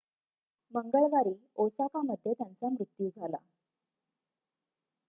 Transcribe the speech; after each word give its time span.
मंगळवारी 0.73 1.33
ओसाकामध्ये 1.55 2.33
त्यांचा 2.33 2.69
मृत्यू 2.69 3.09
झाला 3.09 3.37